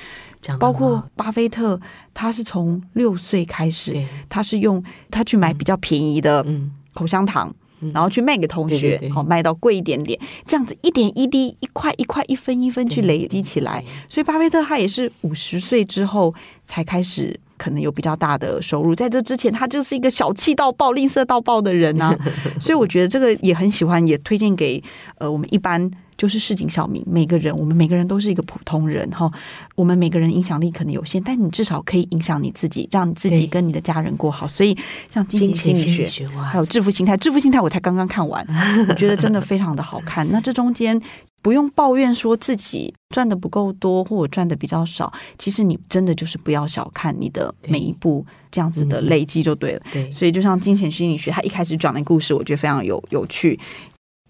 [0.59, 1.79] 包括巴菲特，
[2.13, 6.45] 他是从六岁开始，他是用他去买比较便宜的
[6.93, 7.53] 口香糖。
[7.93, 13.83] 然后去卖给同学，好卖到贵一点点，这样子一点一滴，一块一块，一分一分去累积起来。
[14.09, 16.33] 所以巴菲特他也是五十岁之后
[16.65, 22.17] 才开始可能有比较大的收入，在这之前他就是一个小气到爆、吝啬到爆的人啊。
[22.59, 24.81] 所以我觉得这个也很喜欢，也推荐给
[25.17, 25.89] 呃我们一般。
[26.17, 29.31] 就是市井小民，每个人，我们每个人都是一个普通人哈。
[29.75, 34.47] 我们每个人影响力可能有限，但你至少可以影响你自己，让你自己跟你的家人过好。
[34.47, 34.75] 所以，
[35.09, 38.45] 像金钱心理学，还有致富心态，致富心态我才刚刚看完，
[38.89, 40.27] 我觉得真的非常的好看。
[40.29, 40.99] 那这中间
[41.43, 45.13] 不用抱怨说自己赚的不够多，或者赚的比较少。
[45.37, 49.81] 其实你真的就是不要小看你的每一步这样子的累积就对了。
[49.93, 53.57] 对，所以就像金钱心理学，他一开始讲的故事，我觉得非常有有趣。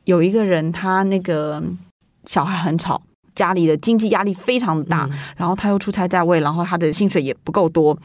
[0.08, 1.62] 有一个人，他那个
[2.26, 3.01] 小孩很吵，
[3.36, 7.97] 家里的经济压力非常大，嗯、然后他又出差在外，然后他的薪水也不够多，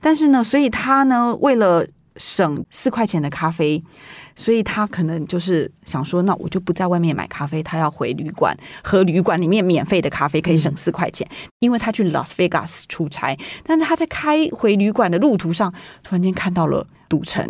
[0.00, 1.86] 但是呢，所以他呢，为了
[2.16, 3.82] 省四块钱的咖啡，
[4.34, 16.86] 所以他可能就是想说，那我就不在外面买咖啡，他要回旅馆喝旅馆里面免费的咖啡，可以省四块钱，嗯、因为他去拉斯维加斯出差，但是他在开回旅馆的路途上，突然间看到了。
[17.10, 17.44] 赌城，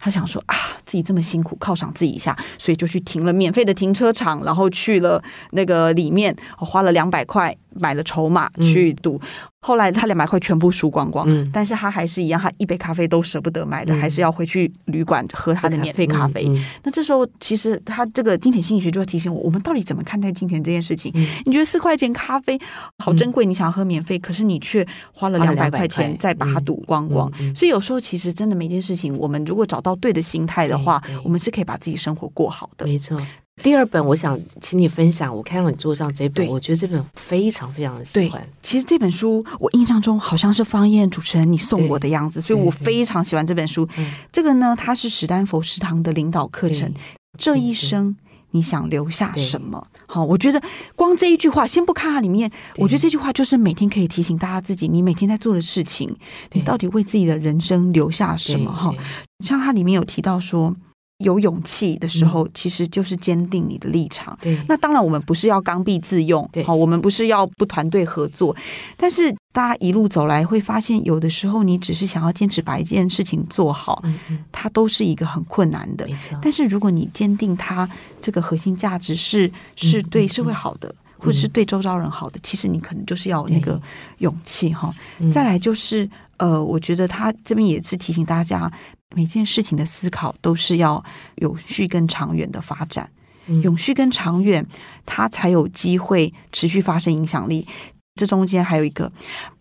[0.00, 0.56] 他想说啊，
[0.86, 9.20] 自己这么辛苦，犒赏自己一下，所以就去停了免费的停车场，然后去了那个里面，花了两百块买了筹码去赌。
[9.22, 9.28] 嗯
[9.64, 16.50] 后来他两百块全部输光光，嗯、但是他还是一样，他一杯咖啡都舍不得买的，嗯、还是要回去旅馆喝他的免费咖啡。
[16.82, 21.12] 那这时候，其实他这个金钱心理学就会提醒我，我们到底怎么看待金钱这件事情？
[21.14, 22.60] 嗯、你觉得四块钱咖啡
[22.98, 27.30] 好珍贵，你想要喝免费，嗯、可是你却花了两百块钱再把它赌光光。
[27.38, 32.86] 嗯嗯嗯、所以有时候其实真的每件事情，我们如果找到对的心态的话，我们是可以把自己生活过好的。
[32.86, 33.20] 没错。
[33.62, 35.36] 第二本，我想请你分享。
[35.36, 38.42] 我看到你桌上这本，我觉得这本非常非常的喜欢。
[38.62, 43.86] 其实这本书我印象中好像是方燕主持人你送我的样子，所以我非常喜欢这本书。
[44.32, 46.90] 这个呢，它是史丹佛食堂的领导课程。
[47.38, 48.16] 这一生
[48.52, 49.86] 你想留下什么？
[50.06, 50.62] 好，我觉得
[50.94, 56.16] 光这一句话，先不看它里面，我觉得这句话就是每天可以提醒大家自己，你每天在做的事情，
[56.52, 58.72] 你到底为自己的人生留下什么？
[58.72, 58.94] 哈，
[59.40, 60.74] 像它里面有提到说。
[61.22, 64.38] 有勇气的时候，其实就是坚定你的立场。
[64.40, 68.54] 对，那当然，我们不是要刚愎自用，对，好，我们不是要不团队合作。
[68.96, 76.08] 但是，大家一路走来，会发现，有的时候你只是想要坚持把一件事情做好，嗯嗯，它都是一个很困难的。
[76.40, 77.88] 但是，如果你坚定它
[78.20, 83.80] 这个核心价值是是对社会好的，或者是对周遭人好的，其实你可能就是要那个
[84.18, 84.92] 勇气哈。
[85.32, 88.70] 再来就是，呃，我觉得他这边也是提醒大家。
[89.14, 91.04] 每件事情的思考都是要
[91.34, 93.06] 有序跟长远的发展，
[93.46, 94.66] 嗯、永续跟长远，
[95.04, 97.68] 它才有机会持续发生影响力。
[98.14, 99.12] 这中间还有一个，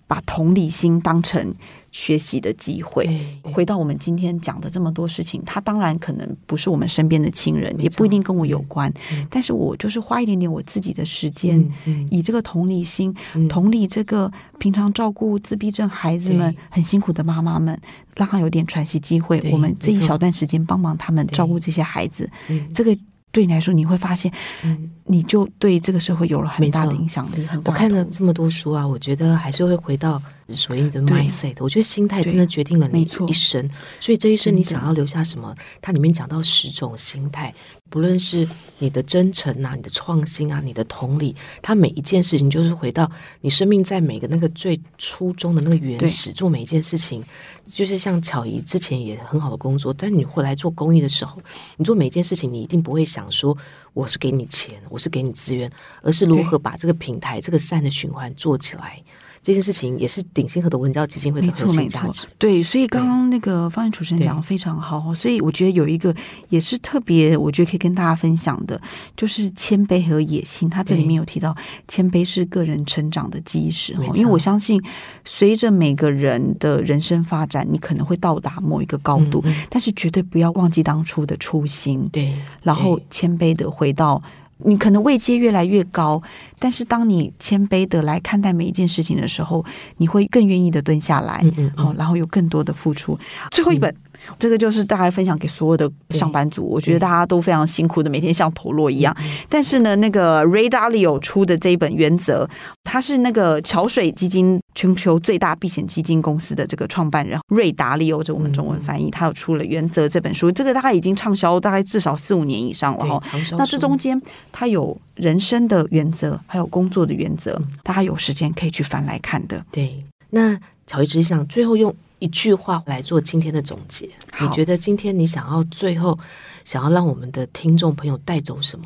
[0.08, 1.54] 把同理心当成
[1.92, 3.08] 学习的机会。
[3.44, 8.92] 回到我们今天讲的这么多事情，他当然可能不是我们身边的亲人，也不一定跟我有关。
[9.30, 11.64] 但是我就是花一点点我自己的时间，
[12.10, 13.14] 以这个同理心，
[13.50, 17.80] 同理这个平常照顾自闭症孩子们很辛苦的妈妈们，
[18.16, 19.42] 让他有点喘息机会。
[19.52, 22.30] 我们这一小段时间帮忙他们照顾这些孩子，
[22.74, 22.98] 这个
[23.32, 24.32] 对你来说，你会发现，
[24.64, 27.48] 嗯，你就对这个社会有了很大的影响力。
[27.66, 31.56] 我看了这么多书啊，我觉得还是会回到所谓的 mindset。
[31.60, 33.70] 我觉得心态真的决定了你一生。
[34.00, 35.56] 所以这一生你想要留下什么？
[35.82, 37.54] 它里面讲到十种心态，
[37.90, 38.48] 不论是
[38.80, 43.10] 你的真诚啊、你的创新啊、你的同理，它每一件事情就是回到
[43.42, 47.24] 你生命在每个那个最初衷的那个原始，做每一件事情。
[47.70, 51.38] 就是像巧怡之前也很好的工作，但你回来做公益的时候，
[51.78, 53.58] 你做每一件事情，你一定不会想说
[53.94, 55.72] 我是给你钱，我是给你资源，
[56.02, 59.04] 而是如何把这个平台、这个善的循环做起来。
[59.44, 62.28] 这件事情也是鼎新和的文教基金会的核心价值。
[62.38, 66.16] 对，所以刚刚那个方源主持人讲的非常好，所以我觉得有一个
[66.50, 68.80] 也是特别，我觉得可以跟大家分享的，
[69.18, 70.70] 就是谦卑和野心。
[70.70, 71.56] 他这里面有提到，
[71.88, 73.94] 谦卑是个人成长的基石。
[74.14, 74.80] 因为我相信，
[75.26, 82.08] 随着每个人的人生发展，你可能会到达某一个高度，嗯、但是绝对不要忘记当初的初心。
[82.12, 84.22] 对，然后谦卑的回到。
[84.66, 86.22] 你可能位阶越来越高，
[86.60, 89.66] 但是当你谦卑的来看待每一件事情的时候，
[89.98, 93.18] 你会更愿意的蹲下来，嗯嗯嗯，好，然后有更多的付出。
[93.52, 93.94] 最后一本。
[94.30, 99.16] 嗯这个就是大家分享给所有的上班族，我觉得大家都非常辛苦的，每天像陀螺一样。
[99.50, 102.46] 但是呢，那个 Ray Dalio 出的这一本《原则》，
[102.84, 113.20] 他是那个桥水基金全球最大避险基金公司的这个创办人瑞达利欧，这我们中文翻译，他有出了《原则》这本书，这个大概已经畅销大概至少四五年以上了哈。
[113.58, 114.20] 那这中间
[114.52, 119.64] 他有人生的原则，还有工作的原则，大家有时间可以去翻来看的。
[119.72, 120.58] 对，那
[120.88, 121.94] 巧怡只想最后用。
[122.22, 124.08] 一句话来做今天的总结，
[124.40, 126.18] 你觉得今天你想要最后
[126.64, 128.86] 想要让我们的听众朋友带走什么？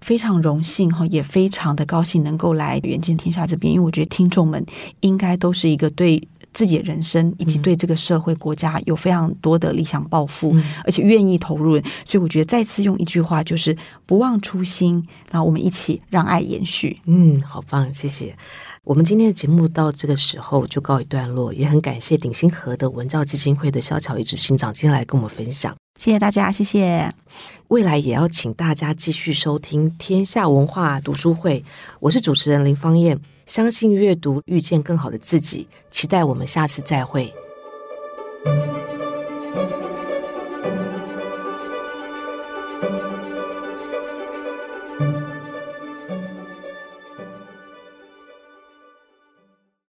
[0.00, 4.62] 非常荣幸哈，也非常的高兴能够来远见天下这边，因为我觉得听众们
[5.00, 6.20] 应该都是一个对
[6.52, 16.98] 自己的人生以及对这个社会国家有非常多的理想抱负，嗯、而且愿意投入，所以我觉得再次用一句话就是不忘初心，然后我们一起让爱延续。
[17.06, 18.36] 嗯，好棒，谢谢。
[18.84, 27.10] 我们今天的节目到这个时候就告一段落，也很感谢鼎新和的文教基金会的萧巧一执行长今天来跟我们分享，谢谢大家，谢谢。
[27.68, 31.64] 未来也要请大家继续收听天下文化读书会，
[31.98, 37.32] 我是主持人林芳燕，相信阅读，遇见更好的自己，期待我们下次再会。